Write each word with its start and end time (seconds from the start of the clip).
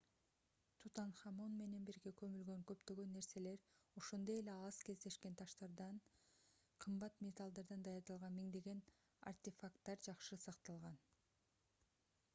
тутанхамон 0.83 1.57
менен 1.57 1.83
бирге 1.89 2.11
көмүлгөн 2.21 2.61
көптөгөн 2.71 3.11
нерселер 3.17 3.67
ошондой 4.01 4.39
эле 4.43 4.55
аз 4.69 4.79
кездешкен 4.87 5.37
таштардан 5.43 5.99
кымбат 6.85 7.21
металлдардан 7.27 7.83
даярдалган 7.89 8.37
миңдеген 8.39 8.81
артефакттар 9.33 10.01
жакшы 10.09 10.39
сакталган 10.47 10.97